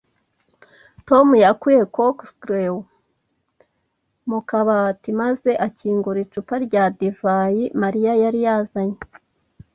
Tom 1.07 1.27
yakuye 1.43 1.81
corkscrew 1.95 2.75
mu 4.29 4.39
kabati 4.49 5.09
maze 5.21 5.51
akingura 5.67 6.19
icupa 6.25 6.55
rya 6.65 6.83
divayi 6.97 7.63
Mariya 7.81 8.13
yari 8.23 8.39
yazanye 8.47 8.99